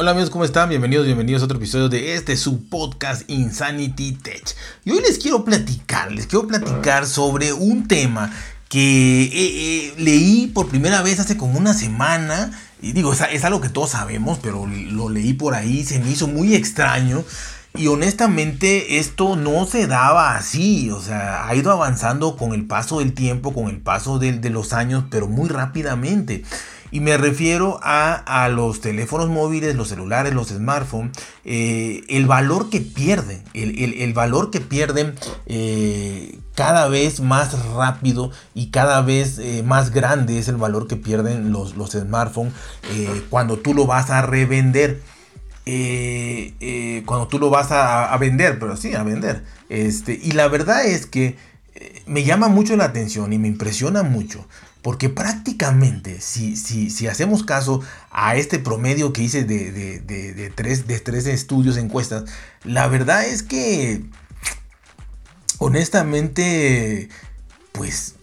[0.00, 0.70] Hola amigos, ¿cómo están?
[0.70, 4.56] Bienvenidos, bienvenidos a otro episodio de este su podcast Insanity Tech.
[4.86, 8.32] Y hoy les quiero platicar, les quiero platicar sobre un tema
[8.70, 12.50] que eh, eh, leí por primera vez hace como una semana.
[12.80, 16.10] Y digo, es, es algo que todos sabemos, pero lo leí por ahí, se me
[16.10, 17.22] hizo muy extraño.
[17.74, 23.00] Y honestamente esto no se daba así, o sea, ha ido avanzando con el paso
[23.00, 26.42] del tiempo, con el paso de, de los años, pero muy rápidamente.
[26.90, 32.80] Y me refiero a, los teléfonos móviles, los celulares, los smartphones, eh, el valor que
[32.80, 35.14] pierden, el, valor que pierden
[35.46, 40.96] eh, cada vez más rápido y cada vez eh, más grande es el valor que
[40.96, 42.52] pierden los, los smartphones
[43.28, 45.00] cuando tú lo vas a revender.
[47.06, 49.44] cuando tú lo vas a, a, vender, pero sí, a vender.
[49.68, 51.36] Este, y la verdad es que
[52.06, 54.44] me llama mucho la atención y me impresiona mucho
[54.82, 60.98] porque prácticamente, si, si, hacemos caso a este promedio que hice de, de, tres, de
[61.00, 62.24] tres estudios, encuestas,
[62.64, 64.04] la verdad es que,
[65.58, 67.10] honestamente,
[67.72, 68.14] pues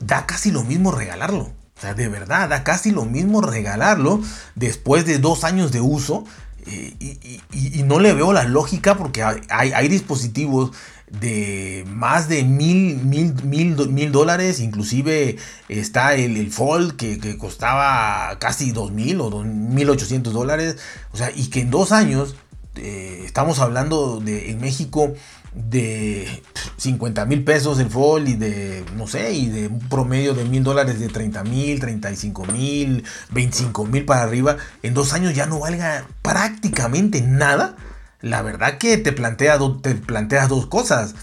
[0.00, 1.44] da casi lo mismo regalarlo.
[1.44, 4.20] O sea, de verdad, da casi lo mismo regalarlo
[4.56, 6.24] después de dos años de uso.
[6.66, 10.72] Eh, y, no le veo la lógica porque hay, hay dispositivos
[11.10, 14.60] de más de mil, mil, mil, mil dólares.
[14.60, 15.36] Inclusive
[15.68, 20.76] está el, el Fold que, costaba casi dos mil o dos mil ochocientos dólares.
[21.12, 22.36] O sea, y que en dos años
[22.76, 25.12] eh, estamos hablando de en México
[25.52, 26.42] de
[26.76, 30.62] 50 mil pesos el Fold y de, no sé, y de un promedio de mil
[30.62, 34.56] dólares de 30 mil, 35 mil, 25 mil para arriba.
[34.82, 37.76] En dos años ya no valga prácticamente nada
[38.22, 41.14] la verdad que te, plantea te planteas dos cosas.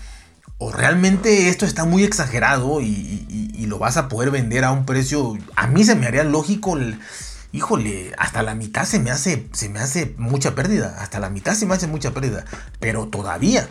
[0.60, 3.26] O realmente esto está muy exagerado y,
[3.68, 5.38] lo vas a poder vender a un precio.
[5.56, 6.78] A mí se me haría lógico.
[7.52, 10.96] Híjole, hasta la mitad se me hace, se me hace mucha pérdida.
[11.00, 12.46] Hasta la mitad se me hace mucha pérdida.
[12.80, 13.70] Pero todavía,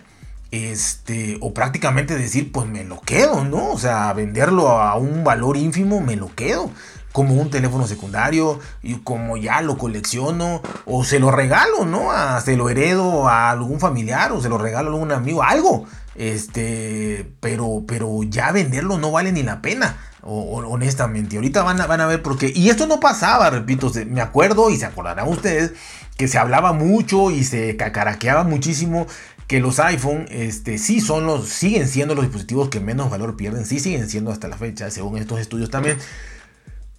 [0.50, 3.70] este, o prácticamente decir, pues me lo quedo, ¿no?
[3.70, 6.70] O sea, venderlo a un valor ínfimo, me lo quedo
[7.16, 12.10] como un teléfono secundario y como ya lo colecciono o se lo regalo, ¿no?
[12.42, 15.86] Se lo heredo a algún familiar o se lo regalo a algún amigo, algo.
[16.14, 19.96] Este, pero, pero ya venderlo no vale ni la pena.
[20.20, 22.52] honestamente, ahorita van a, van a ver por qué.
[22.54, 25.72] Y esto no pasaba, repito, me acuerdo y se acordarán ustedes
[26.18, 29.06] que se hablaba mucho y se cacaraqueaba muchísimo
[29.46, 33.64] que los iPhone este, sí son los, siguen siendo los dispositivos que menos valor pierden,
[33.64, 35.96] sí siguen siendo hasta la fecha, según estos estudios también.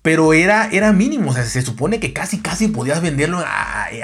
[0.08, 3.44] Pero era, era mínimo, o sea, se supone que casi, casi podías venderlo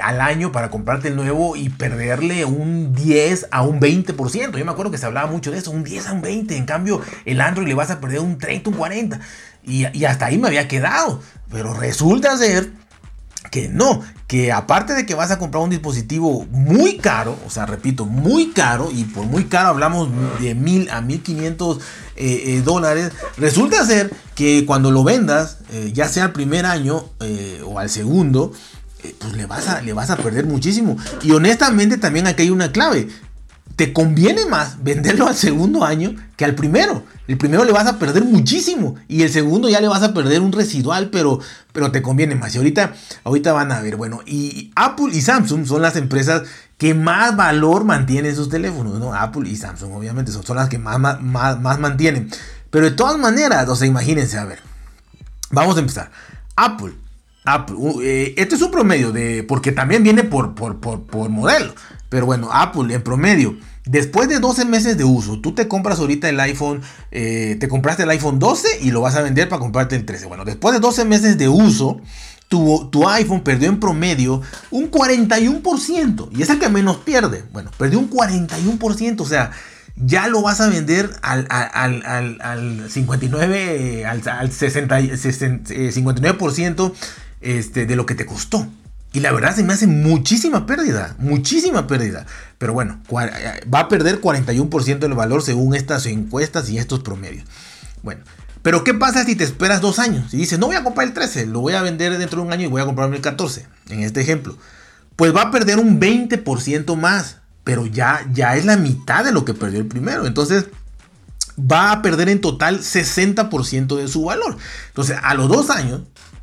[0.02, 4.58] al año para comprarte el nuevo y perderle un 10 a un 20%.
[4.58, 6.58] Yo me acuerdo que se hablaba mucho de eso, un 10 a un 20.
[6.58, 9.18] En cambio, el Android le vas a perder un 30, un 40.
[9.62, 11.22] Y, y hasta ahí me había quedado.
[11.50, 12.70] Pero resulta ser
[13.54, 17.66] que no, que aparte de que vas a comprar un dispositivo muy caro, o sea,
[17.66, 20.08] repito, muy caro, y por muy caro hablamos
[20.40, 21.78] de mil a mil quinientos
[22.16, 27.04] eh, eh, dólares, resulta ser que cuando lo vendas, eh, ya sea al primer año
[27.64, 28.50] o al segundo,
[29.20, 30.96] pues le vas, a, le vas a perder muchísimo.
[31.22, 33.06] Y honestamente también aquí hay una clave
[33.76, 37.04] te conviene más venderlo al segundo año que al primero.
[37.26, 40.40] El primero le vas a perder muchísimo y el segundo ya le vas a perder
[40.40, 41.40] un residual, pero,
[41.72, 42.54] pero te conviene más.
[42.54, 46.42] Y ahorita, ahorita van a ver, bueno, y Apple y Samsung son las empresas
[46.76, 49.14] que más valor mantienen sus teléfonos, ¿no?
[49.14, 52.30] Apple y Samsung, obviamente, son, son las que más, más, más mantienen.
[52.70, 54.58] Pero de todas maneras, o sea, imagínense, a ver,
[55.50, 56.10] vamos a empezar.
[56.56, 56.92] Apple,
[57.44, 61.74] Apple, eh, este es un promedio de, porque también viene por, por, por, por modelo.
[62.14, 66.28] Pero bueno, Apple en promedio, después de 12 meses de uso, tú te compras ahorita
[66.28, 66.80] el iPhone,
[67.10, 70.26] eh, te compraste el iPhone 12 y lo vas a vender para comprarte el 13.
[70.26, 72.00] Bueno, después de 12 meses de uso,
[72.46, 76.28] tu, tu, iPhone perdió en promedio un 41%.
[76.30, 77.42] Y es el que menos pierde.
[77.52, 79.20] Bueno, perdió un 41%.
[79.20, 79.50] O sea,
[79.96, 86.92] ya lo vas a vender al, al, al, al 59, al, 60, 59%
[87.40, 88.68] este, de lo que te costó.
[89.14, 92.26] Y la verdad se me hace muchísima pérdida, muchísima pérdida.
[92.58, 97.46] Pero bueno, va a perder 41% del valor según estas encuestas y estos promedios.
[98.02, 98.22] Bueno,
[98.62, 100.34] pero ¿qué pasa si te esperas dos años?
[100.34, 102.52] Y dices, no voy a comprar el 13, lo voy a vender dentro de un
[102.52, 104.58] año y voy a comprarme el 14, en este ejemplo.
[105.14, 109.44] Pues va a perder un 20% más, pero ya, ya es la mitad de lo
[109.44, 110.26] que perdió el primero.
[110.26, 110.66] Entonces,
[111.56, 114.56] va a perder en total 60% de su valor.
[114.88, 116.00] Entonces, a los dos años,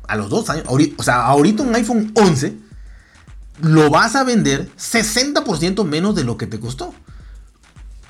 [0.08, 0.64] a los dos años,
[0.96, 2.61] o sea, ahorita un iPhone 11
[3.60, 6.94] lo vas a vender 60% menos de lo que te costó.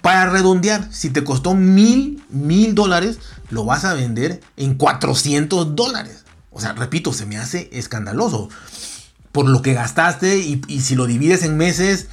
[0.00, 6.24] Para redondear, si te costó mil, mil dólares, lo vas a vender en 400 dólares.
[6.50, 8.48] O sea, repito, se me hace escandaloso.
[9.30, 12.08] por lo que gastaste y, si lo divides en meses,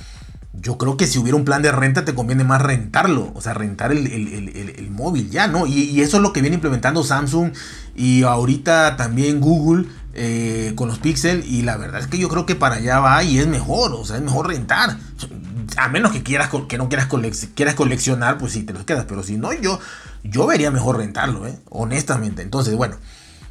[0.54, 3.54] yo creo que si hubiera un plan de renta te conviene más rentarlo, o sea,
[3.54, 5.68] rentar el, móvil ya, ¿no?
[5.68, 7.52] Y, eso es lo que viene implementando Samsung
[7.96, 9.86] y ahorita también Google
[10.22, 13.24] eh, con los Pixel y la verdad es que yo creo que para allá va
[13.24, 14.98] y es mejor, o sea, es mejor rentar.
[15.78, 17.08] A menos que quieras que no quieras,
[17.56, 19.80] quieras coleccionar, pues sí te los quedas, pero si no, yo,
[20.26, 21.58] yo vería mejor rentarlo, ¿eh?
[21.70, 22.42] honestamente.
[22.42, 22.98] Entonces, bueno.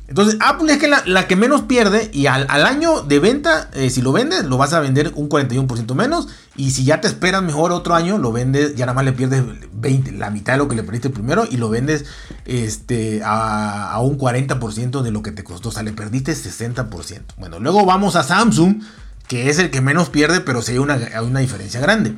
[0.09, 4.01] Entonces, Apple es que la, que menos pierde y al, año de venta, eh, si
[4.01, 6.29] lo vendes, lo vas a vender un 41% menos.
[6.57, 9.45] Y si ya te esperas mejor otro año, lo vendes, ya nada más le pierdes
[9.71, 12.07] 20, la mitad de lo que le perdiste primero y lo vendes
[12.47, 15.69] este, a, un 40% de lo que te costó.
[15.69, 17.21] O sea, le perdiste 60%.
[17.37, 18.83] Bueno, luego vamos a Samsung,
[19.27, 22.15] que es el que menos pierde, pero sí hay una, hay una diferencia grande.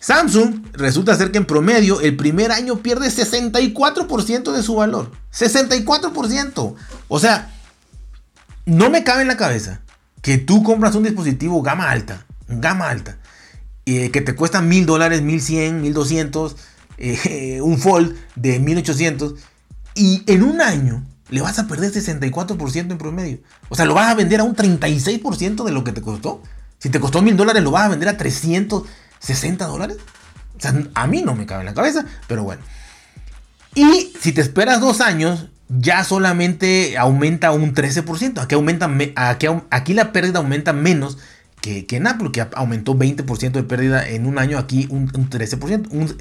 [0.00, 5.10] Samsung resulta ser que en promedio el primer año pierde 64% de su valor.
[5.32, 6.74] 64%.
[7.08, 7.52] O sea,
[8.66, 9.80] no me cabe en la cabeza
[10.22, 13.18] que tú compras un dispositivo gama alta, gama alta,
[13.86, 16.56] eh, que te cuesta mil dólares, mil cien, mil doscientos,
[16.98, 19.34] eh, un Fold de 1800
[19.94, 23.38] y en un año le vas a perder 64% en promedio.
[23.68, 26.42] O sea, lo vas a vender a un 36% de lo que te costó.
[26.78, 28.84] Si te costó mil dólares, lo vas a vender a 300.
[29.22, 29.98] ¿60 dólares?
[30.56, 32.62] O sea, a mí no me cabe en la cabeza, pero bueno.
[33.74, 38.40] Y si te esperas dos años, ya solamente aumenta un 13%.
[38.40, 41.18] Aquí, aumenta, aquí, aquí la pérdida aumenta menos
[41.60, 46.16] que, en Apple, que aumentó 20% de pérdida en un año, aquí un, 13%.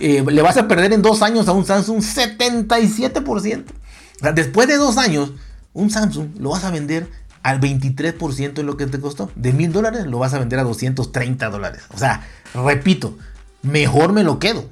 [0.00, 3.64] Eh, le vas a perder en dos años a un Samsung 77%.
[3.64, 5.32] O sea, después de dos años,
[5.72, 7.08] un Samsung lo vas a vender
[7.48, 9.30] al 23% de lo que te costó.
[9.34, 11.82] De mil dólares lo vas a vender a 230 dólares.
[11.94, 13.16] O sea, repito,
[13.62, 14.68] mejor me lo quedo.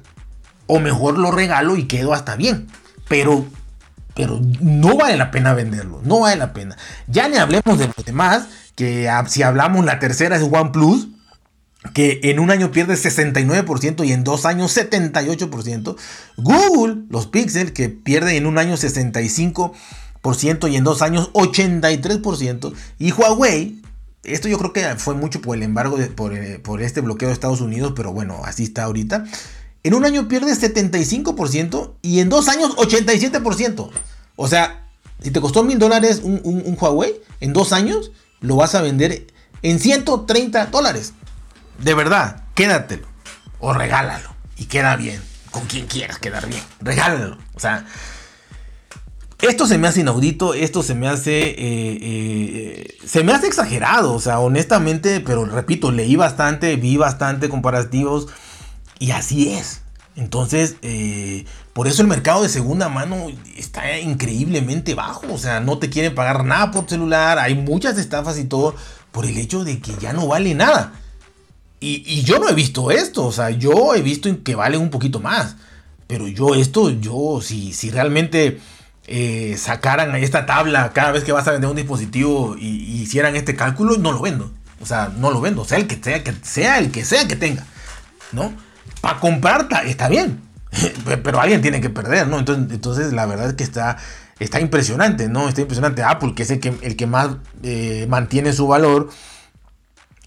[0.67, 2.67] O mejor lo regalo y quedo hasta bien.
[3.07, 3.45] Pero,
[4.15, 6.01] pero no vale la pena venderlo.
[6.03, 6.77] No vale la pena.
[7.07, 8.47] Ya ni hablemos de los demás.
[8.75, 11.07] Que si hablamos, la tercera es OnePlus.
[11.93, 15.95] Que en un año pierde 69% y en dos años 78%.
[16.35, 19.71] Google, los Pixel, que pierde en un año 65%
[20.69, 22.73] y en dos años 83%.
[22.99, 23.81] Y Huawei,
[24.23, 27.33] esto yo creo que fue mucho por el embargo, de, eh, por, este bloqueo de
[27.33, 29.25] Estados Unidos, pero bueno, así está ahorita.
[29.83, 33.89] En un año pierde 75% y en dos años 87%.
[34.35, 34.85] O sea,
[35.21, 38.11] si te costó mil dólares un, un, Huawei, en dos años
[38.41, 39.27] lo vas a vender
[39.61, 41.13] en 130 dólares.
[41.79, 43.07] De verdad, quédatelo
[43.59, 45.21] o regálalo y queda bien.
[45.51, 47.37] Con quien quieras quedar bien, regálalo.
[47.55, 47.85] O sea,
[49.39, 51.49] esto se me hace inaudito, esto se me hace.
[51.49, 57.47] Eh, eh, se me hace exagerado, o sea, honestamente, pero repito, leí bastante, vi bastante
[57.49, 58.27] comparativos
[58.99, 59.81] y así es.
[60.15, 65.77] Entonces, eh, por eso el mercado de segunda mano está increíblemente bajo, o sea, no
[65.77, 68.75] te quieren pagar nada por celular, hay muchas estafas y todo
[69.11, 70.93] por el hecho de que ya no vale nada.
[71.79, 74.89] Y, y yo no he visto esto, o sea, yo he visto que vale un
[74.89, 75.55] poquito más.
[76.07, 78.59] Pero yo esto, yo, si, si realmente
[79.09, 83.55] eh, sacaran esta tabla cada vez que vas a vender un dispositivo y, hicieran este
[83.55, 84.51] cálculo, no lo vendo.
[84.81, 85.63] O sea, no lo vendo.
[85.63, 87.65] Sea el que sea, que sea el que sea que tenga.
[88.33, 88.53] ¿No?
[89.01, 90.41] Para comprar está bien.
[91.23, 92.37] Pero alguien tiene que perder, ¿no?
[92.37, 93.97] Entonces, entonces la verdad es que está,
[94.39, 95.47] está impresionante, ¿no?
[95.47, 96.03] Está impresionante.
[96.03, 97.29] Apple, que es el que, el que más
[97.63, 99.09] eh, mantiene su valor,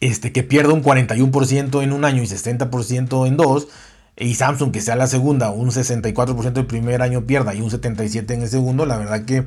[0.00, 3.68] este, que pierde un 41% en un año y 60% en dos
[4.20, 8.30] y Samsung que sea la segunda, un 64% el primer año pierda y un 77%
[8.30, 9.44] en el segundo, la verdad que,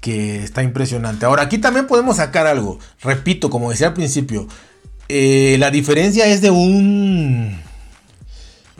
[0.00, 1.26] que está impresionante.
[1.26, 2.78] Ahora, aquí también podemos sacar algo.
[3.02, 4.48] Repito, como decía al principio,
[5.08, 7.60] eh, la diferencia es de un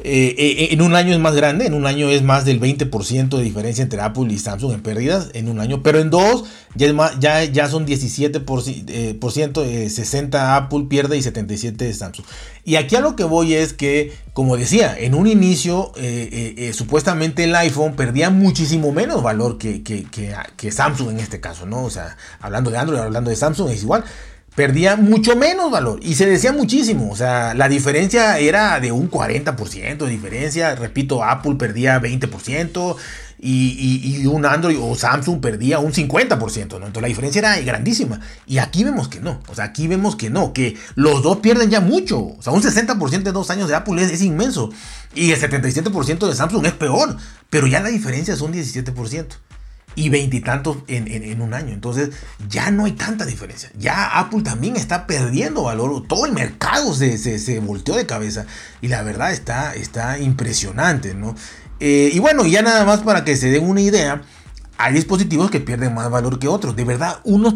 [0.04, 3.36] eh, eh, en un año es más grande, en un año es más del 20%
[3.36, 6.44] de diferencia entre Apple y Samsung en pérdidas en un año, pero en dos
[6.76, 12.24] ya, ya, ya son 17%, 60 eh, Apple pierde y 77 Samsung.
[12.64, 15.92] Y aquí a lo que voy es que, como decía, en un inicio
[16.72, 20.06] supuestamente el iPhone perdía muchísimo menos valor que, que,
[20.56, 21.82] que, Samsung en este caso, ¿no?
[21.82, 24.04] O sea, hablando de Android, hablando de Samsung es igual
[24.58, 29.08] perdía mucho menos valor y se decía muchísimo, o sea, la diferencia era de un
[29.08, 32.96] 40% de diferencia, repito, Apple perdía 20%
[33.38, 36.86] y, un Android o Samsung perdía un 50%, ¿no?
[36.88, 40.28] Entonces la diferencia era grandísima y aquí vemos que no, o sea, aquí vemos que
[40.28, 43.76] no, que los dos pierden ya mucho, o sea, un 60% de dos años de
[43.76, 44.70] Apple es, es inmenso
[45.14, 47.16] y el 77% de Samsung es peor,
[47.48, 49.26] pero ya la diferencia son 17%
[49.98, 51.74] y veintitantos en, en, un año.
[51.74, 52.10] Entonces
[52.48, 53.68] ya no hay tanta diferencia.
[53.76, 56.04] Ya Apple también está perdiendo valor.
[56.06, 58.46] Todo el mercado se, se, volteó de cabeza.
[58.80, 61.34] Y la verdad está, está impresionante, ¿no?
[61.80, 64.22] Eh, y bueno, ya nada más para que se den una idea.
[64.76, 66.76] Hay dispositivos que pierden más valor que otros.
[66.76, 67.54] De verdad, unos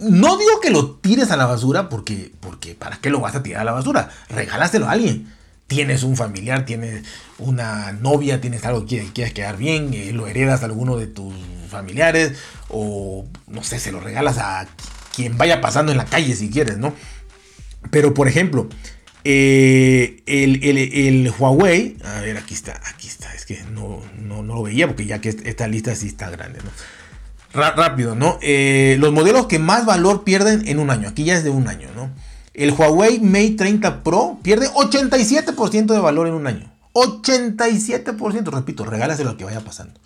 [0.00, 3.42] no digo que lo tires a la basura porque, porque ¿para qué lo vas a
[3.42, 4.10] tirar a la basura?
[4.28, 5.32] Regálaselo a alguien.
[5.74, 7.02] Tienes un familiar, tienes
[7.38, 11.34] una novia, tienes algo que quieres quedar bien, eh, lo heredas a alguno de tus
[11.68, 12.38] familiares
[12.68, 14.68] o no sé, se lo regalas a
[15.16, 16.94] quien vaya pasando en la calle si quieres, ¿no?
[17.90, 18.68] Pero por ejemplo,
[19.24, 24.62] eh, el, Huawei, a ver, aquí está, aquí está, es que no, no, no, lo
[24.62, 26.70] veía porque ya que esta lista sí está grande, ¿no?
[27.52, 28.38] rápido, ¿no?
[28.42, 31.68] Eh, los modelos que más valor pierden en un año, aquí ya es de un
[31.68, 32.10] año, ¿no?
[32.54, 36.72] El Huawei Mate 30 Pro pierde 87% de valor en un año.
[36.94, 40.00] 87%, repito, regálaselo al que vaya pasando.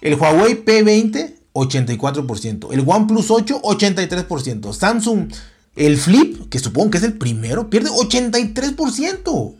[0.00, 2.72] El Huawei P20, 84%.
[2.72, 4.72] El OnePlus 8, 83%.
[4.72, 5.30] Samsung,
[5.76, 9.54] el Flip, que supongo que es el primero, pierde 83%.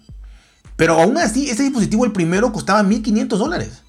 [0.76, 3.82] Pero aún así, ese dispositivo, el primero, costaba 1.500 dólares.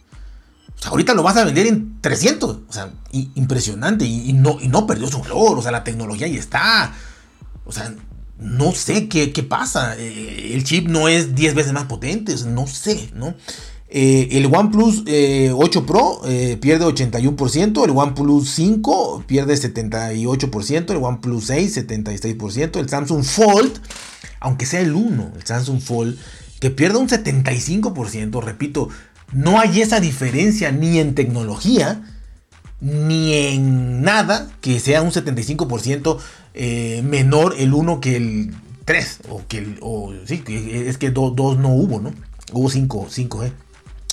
[0.77, 2.57] O sea, ahorita lo vas a vender en 300.
[2.67, 4.03] O sea, impresionante.
[4.03, 5.57] Y, no, y no perdió su valor.
[5.57, 6.93] O sea, la tecnología ahí está.
[7.63, 7.93] O sea,
[8.41, 9.95] no sé qué, pasa.
[9.97, 12.35] Eh, el chip no es 10 veces más potente.
[12.47, 13.35] no sé, ¿no?
[13.93, 16.21] Eh, el OnePlus 8 eh, Pro
[16.61, 23.81] pierde 81%, el OnePlus 5 pierde 78%, el OnePlus 6 76%, el Samsung Fold,
[24.39, 26.17] aunque sea el 1, el Samsung Fold,
[26.61, 28.87] que pierde un 75%, repito,
[29.33, 32.01] no hay esa diferencia ni en tecnología,
[32.81, 36.17] ni en nada que sea un 75%
[36.53, 38.53] eh, menor el 1 que el
[38.85, 39.19] 3.
[39.29, 39.77] O que el.
[39.81, 42.11] O, sí, es que 2 no hubo, ¿no?
[42.51, 43.53] Hubo 5, 5, ¿eh?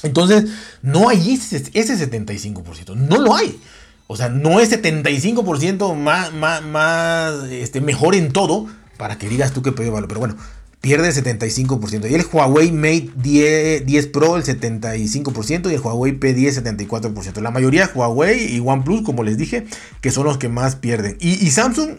[0.03, 0.45] Entonces,
[0.83, 2.95] no hay ese, 75%.
[2.95, 3.59] No lo hay.
[4.07, 9.53] O sea, no es 75% más, más, más este, mejor en todo para que digas
[9.53, 10.09] tú que perdió valor.
[10.09, 10.37] Pero bueno,
[10.81, 12.11] pierde el 75%.
[12.11, 17.41] Y el Huawei Mate 10, Pro el 75% y el Huawei P10 74%.
[17.41, 19.67] La mayoría Huawei y OnePlus, como les dije,
[20.01, 21.17] que son los que más pierden.
[21.21, 21.97] Y, Samsung,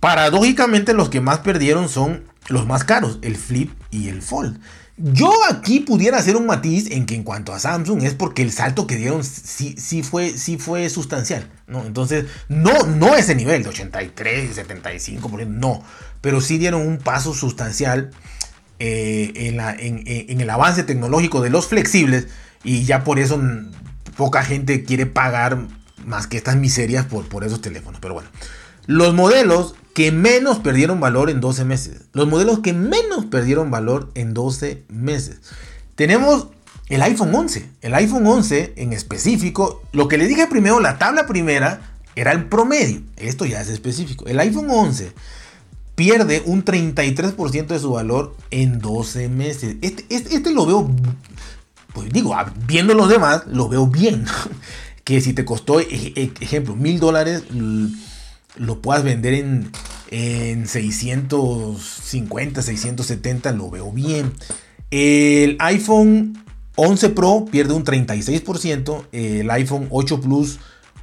[0.00, 4.60] paradójicamente los que más perdieron son los más caros, el Flip y el Fold.
[5.02, 8.52] Yo aquí pudiera hacer un matiz en que en cuanto a Samsung es porque el
[8.52, 11.84] salto que dieron sí, sí, fue, sí fue sustancial, ¿no?
[11.86, 15.82] Entonces, no, no ese nivel de 83, 75%, no
[16.20, 18.10] pero sí dieron un paso sustancial
[18.78, 19.32] eh,
[20.28, 22.28] en, el avance tecnológico de los flexibles
[22.64, 23.40] y ya por eso
[24.16, 25.58] poca gente quiere pagar
[26.04, 28.00] más que estas miserias por, por esos teléfonos.
[28.00, 28.30] Pero bueno,
[28.90, 32.00] los modelos que menos perdieron valor en 12 meses.
[32.12, 35.38] Los modelos que menos perdieron valor en 12 meses.
[35.94, 36.48] Tenemos
[36.88, 37.70] el iPhone 11.
[37.82, 42.46] El iPhone 11 en específico, lo que les dije primero, la tabla primera era el
[42.46, 43.02] promedio.
[43.16, 44.26] Esto ya es específico.
[44.26, 45.12] El iPhone 11
[45.94, 49.76] pierde un 33% de su valor en 12 meses.
[49.82, 50.90] Este, este, este, lo veo,
[51.94, 52.34] pues digo,
[52.66, 54.24] viendo los demás, lo veo bien.
[55.04, 57.44] que si te costó, ejemplo, mil dólares,
[58.56, 59.70] lo puedas vender en,
[60.10, 64.32] en 650, 670, lo veo bien.
[64.90, 66.42] El iPhone
[66.76, 70.58] 11 Pro pierde un 36%, el iPhone 8 Plus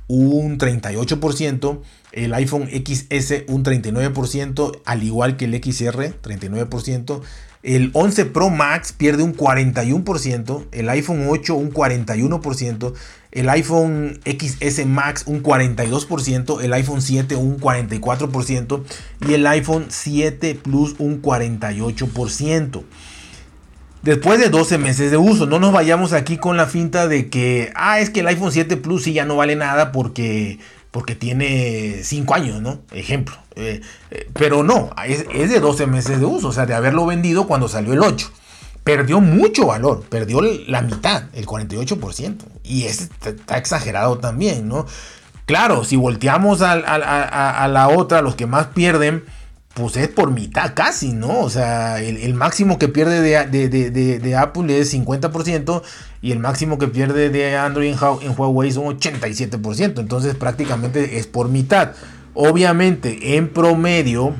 [0.08, 1.82] un 38%,
[2.14, 7.22] el iPhone XS un 39%, al igual que el XR, 39%.
[7.68, 12.94] El 11 Pro Max pierde un 41%, el iPhone 8 un 41%,
[13.34, 18.84] el iPhone XS Max un 42%, el iPhone 7 un 44%
[19.28, 22.84] y el iPhone 7 Plus un 48%.
[24.02, 27.74] Después de 12 meses de uso, no nos vayamos aquí con la finta de que,
[27.76, 30.60] ah, es que el iPhone 7 Plus sí ya no vale nada porque
[30.98, 32.80] porque tiene 5 años, ¿no?
[32.92, 33.36] Ejemplo.
[33.56, 37.46] Eh, eh, pero no, es, de 12 meses de uso, o sea, de haberlo vendido
[37.46, 38.32] cuando salió el 8.
[38.84, 42.38] Perdió mucho valor, perdió la mitad, el 48%.
[42.64, 44.88] Y eso está exagerado también, ¿no?
[45.46, 49.24] Claro, si volteamos a la otra, los que más pierden
[49.78, 51.42] pues es por mitad casi, ¿no?
[51.42, 55.84] O sea, el, máximo que pierde de, Apple es 50%
[56.20, 60.00] y el máximo que pierde de Android en, Huawei son 87%.
[60.00, 61.92] Entonces prácticamente es por mitad.
[62.34, 64.34] Obviamente, en promedio,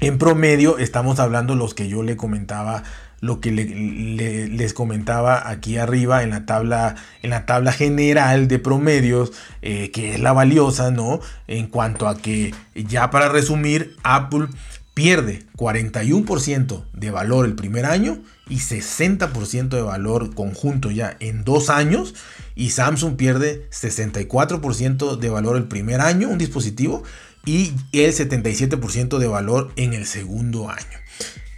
[0.00, 2.84] en promedio estamos hablando los que yo le comentaba
[3.24, 9.32] lo que les comentaba aquí arriba en la tabla, en la tabla general de promedios,
[9.62, 11.20] eh, que es la valiosa, ¿no?
[11.48, 14.48] En cuanto a que ya para resumir, Apple
[14.92, 21.70] pierde 41% de valor el primer año y 60% de valor conjunto ya en dos
[21.70, 22.14] años.
[22.54, 27.02] Y Samsung pierde 64% de valor el primer año, un dispositivo,
[27.46, 30.98] y el 77% de valor en el segundo año.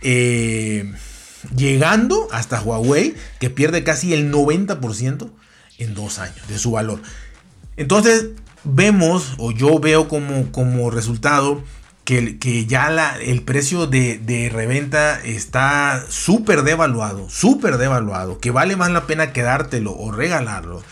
[0.03, 0.93] Eh,
[1.55, 5.31] llegando hasta Huawei, que pierde casi el 90%
[5.79, 7.01] en dos años de su valor.
[7.77, 8.29] Entonces,
[8.65, 11.63] vemos, o yo veo como, como resultado,
[12.05, 18.77] que, que ya el precio de, de reventa está súper devaluado, súper devaluado, que vale
[18.77, 20.83] más la pena quedártelo o regalarlo.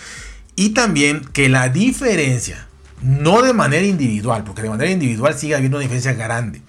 [0.57, 2.67] Y también que la diferencia,
[3.01, 6.63] no de manera individual, porque de manera individual sigue habiendo una diferencia grande.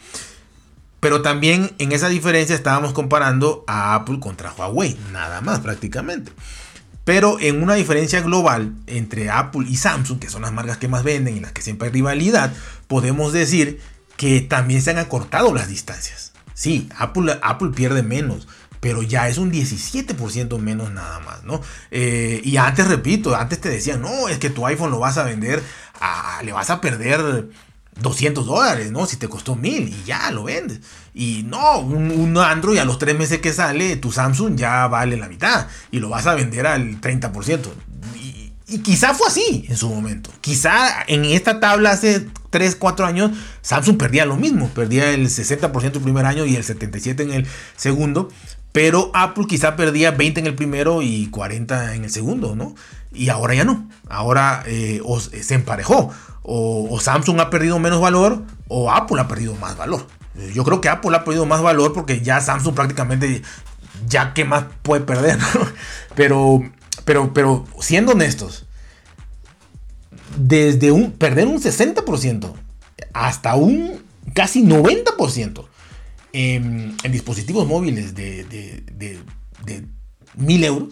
[1.05, 6.31] Pero también en esa diferencia estábamos comparando a Apple contra Huawei, nada más prácticamente.
[7.03, 11.03] Pero en una diferencia global entre Apple y Samsung, que son las marcas que más
[11.03, 12.51] venden y las que siempre hay rivalidad,
[12.87, 13.79] podemos decir
[14.17, 16.33] que también se han acortado las distancias.
[16.55, 18.47] Sí, Apple, Apple pierde menos,
[18.79, 21.61] pero ya es un 17% menos nada más, ¿no?
[21.91, 25.23] Eh, y antes, repito, antes te decían, no, es que tu iPhone lo vas a
[25.23, 25.61] vender,
[26.43, 27.47] le vas a perder
[28.01, 29.05] 200 dólares, ¿no?
[29.05, 30.79] Si te costó 1000 y ya lo vendes.
[31.13, 35.29] Y no, un, Android a los tres meses que sale, tu Samsung ya vale la
[35.29, 37.59] mitad y lo vas a vender al 30%.
[38.15, 40.29] Y, y quizá fue así en su momento.
[40.41, 44.69] Quizá en esta tabla hace 3, 4 años, Samsung perdía lo mismo.
[44.69, 48.29] Perdía el 60% el primer año y el 77% en el segundo.
[48.75, 52.75] Pero Apple quizá perdía 20 en el primero y 40 en el segundo, ¿no?
[53.13, 53.87] Y ahora ya no.
[54.09, 55.01] Ahora eh,
[55.41, 60.05] se emparejó o, Samsung ha perdido menos valor o Apple ha perdido más valor.
[60.53, 63.43] Yo creo que Apple ha perdido más valor porque ya Samsung prácticamente
[64.09, 65.39] ya que más puede perder.
[66.15, 66.61] Pero,
[67.05, 68.65] pero, pero siendo honestos,
[70.35, 72.51] desde un perder un 60%
[73.13, 74.01] hasta un
[74.33, 75.65] casi 90%
[76.35, 79.19] en, dispositivos móviles de, de, de,
[79.65, 79.85] de
[80.35, 80.89] 1000 euros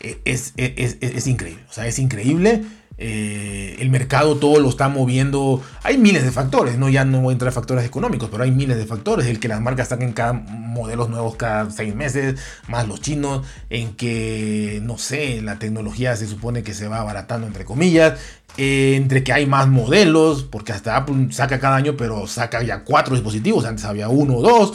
[0.00, 1.62] eh, es, es, es, increíble.
[1.68, 2.62] O sea, es increíble.
[2.96, 5.62] Eh, el mercado todo lo está moviendo.
[5.82, 6.88] Hay miles de factores, ¿no?
[6.88, 9.26] Ya no voy a entrar a factores económicos, pero hay miles de factores.
[9.26, 13.94] El que las marcas saquen cada modelos nuevos cada seis meses, más los chinos, en
[13.94, 18.18] que, no sé, la tecnología se supone que se va abaratando, entre comillas,
[18.56, 22.84] eh, entre que hay más modelos, porque hasta Apple saca cada año, pero saca ya
[22.84, 24.74] cuatro dispositivos, antes había uno o dos.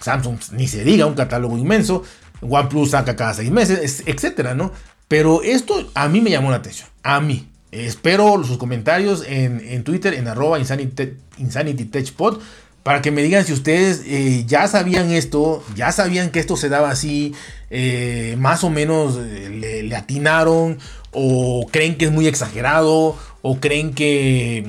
[0.00, 2.02] Samsung ni se diga, un catálogo inmenso.
[2.40, 4.72] OnePlus saca cada seis meses, etcétera, ¿no?
[5.08, 6.88] Pero esto a mí me llamó la atención.
[7.02, 7.49] A mí.
[7.72, 12.40] Espero sus comentarios en, Twitter, en arroba InsanityTechPod,
[12.82, 16.68] para que me digan si ustedes eh, ya sabían esto, ya sabían que esto se
[16.68, 17.32] daba así,
[17.70, 20.78] eh, más o menos eh, le, atinaron,
[21.12, 24.64] o creen que es muy exagerado, o creen que,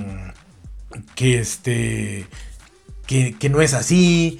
[1.15, 2.27] que, este,
[3.07, 4.39] que, no es así,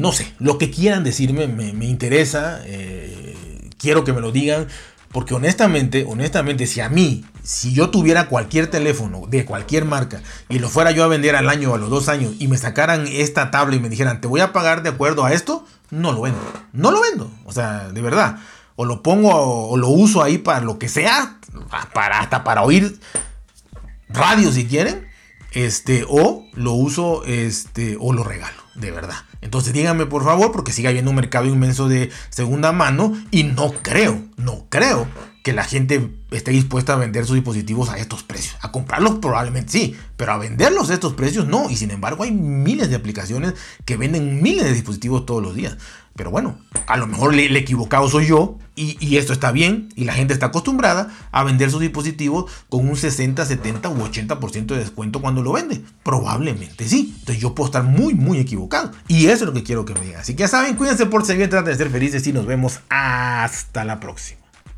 [0.00, 2.62] no sé, lo que quieran decirme me, me interesa,
[3.78, 4.66] quiero que me lo digan.
[5.12, 10.58] Porque honestamente, honestamente, si a mí, si yo tuviera cualquier teléfono de cualquier marca y
[10.58, 13.06] lo fuera yo a vender al año o a los dos años y me sacaran
[13.06, 16.22] esta tabla y me dijeran, te voy a pagar de acuerdo a esto, no lo
[16.22, 16.40] vendo.
[16.72, 17.30] No lo vendo.
[17.44, 18.38] O sea, de verdad.
[18.76, 19.30] O lo pongo
[19.68, 21.38] o lo uso ahí para lo que sea,
[21.92, 22.98] para, hasta para oír
[24.08, 25.06] radio si quieren.
[25.52, 29.18] Este, o lo uso, este, o lo regalo, de verdad.
[29.42, 33.70] Entonces díganme por favor, porque sigue habiendo un mercado inmenso de segunda mano y no
[33.82, 35.06] creo, no creo
[35.44, 38.56] que la gente esté dispuesta a vender sus dispositivos a estos precios.
[38.62, 41.68] A comprarlos probablemente sí, pero a venderlos a estos precios no.
[41.68, 43.52] Y sin embargo hay miles de aplicaciones
[43.84, 45.76] que venden miles de dispositivos todos los días.
[46.16, 50.14] Pero bueno, a lo mejor el equivocado soy yo y, esto está bien y la
[50.14, 55.20] gente está acostumbrada a vender sus dispositivos con un 60, 70 u 80% de descuento
[55.20, 55.82] cuando lo vende.
[56.02, 57.16] Probablemente sí.
[57.18, 58.92] Entonces yo puedo estar muy, muy equivocado.
[59.08, 60.22] Y eso es lo que quiero que me digan.
[60.22, 63.84] Así que ya saben, cuídense por seguir, traten de ser felices y nos vemos hasta
[63.84, 64.43] la próxima.